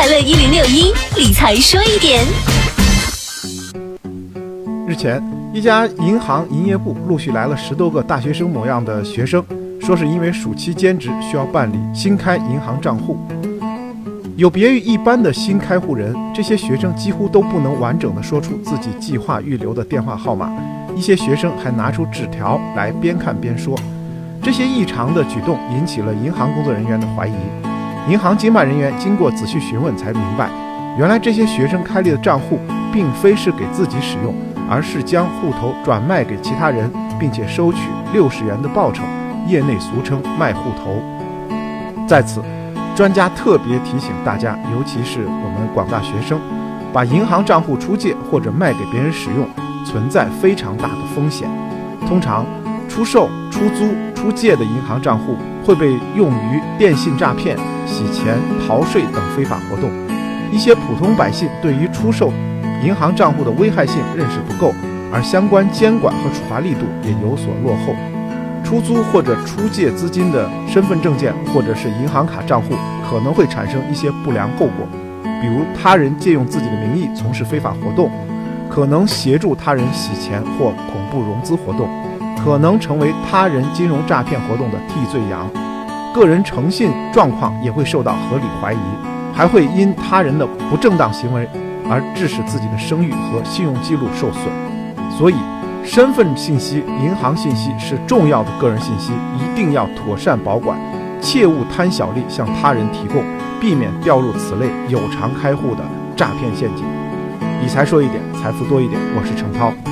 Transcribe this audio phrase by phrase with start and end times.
[0.00, 2.24] 快乐一零六一理财说一点。
[4.88, 5.22] 日前，
[5.52, 9.44] 一家银行营业部陆续来了十多个大学生模样的学生，
[9.78, 13.18] 说是因为暑期兼职需要办理新开银行账户。
[14.36, 20.50] 有别于一般的新开户人，这些学生几乎都不能完整的说出自己计划预留的电话号码，
[20.96, 23.78] 一些学生还拿出纸条来边看边说。
[24.42, 27.69] 这些异常的举动引起了银行工作人员的怀疑。
[28.08, 30.48] 银行经办人员经过仔细询问才明白，
[30.98, 32.58] 原来这些学生开立的账户
[32.92, 34.34] 并非是给自己使用。
[34.72, 39.02] 而是将户头转卖给其他人，并且收取六十元的报酬，
[39.48, 41.02] 业内俗称“卖户头”。
[42.06, 42.40] 在此，
[42.94, 46.38] 专家特别提醒大家，尤其是我们广大学生，
[46.92, 49.44] 把银行账户出借或者卖给别人使用，
[49.84, 51.48] 存在非常大的风险。
[52.06, 52.46] 通常，
[52.88, 55.34] 出售、出租、出借的银行账户
[55.64, 57.56] 会被用于电信诈骗、
[57.86, 59.90] 洗钱、逃税等非法活动。
[60.52, 62.30] 一些普通百姓对于出售，
[62.84, 64.74] 银行账户的危害性认识不够，
[65.10, 67.94] 而相关监管和处罚力度也有所落后。
[68.62, 72.74] 出租或者出借资金的身份证件或者是银行卡账户
[73.08, 74.86] 可能会产生一些不良后果，
[75.40, 78.10] 比如他人借用自己的名义从事非法活动，
[78.68, 81.88] 可能协助他人洗钱或恐怖融资活动，
[82.44, 85.48] 可能成为他人金融诈骗活动的替罪羊，
[86.14, 88.78] 个人诚信状况也会受到合理怀疑，
[89.34, 91.48] 还会因他人的不正当行为。
[91.92, 94.44] 而致使自己的声誉和信用记录受损，
[95.10, 95.34] 所以
[95.84, 100.78] 身份信息、银行信息是重要的个人信息，一定要妥善保管，
[101.20, 103.24] 切勿贪小利向他人提供，
[103.58, 105.82] 避免掉入此类有偿开户的
[106.14, 106.84] 诈骗陷阱。
[107.60, 109.00] 理财说一点，财富多一点。
[109.16, 109.89] 我是程涛。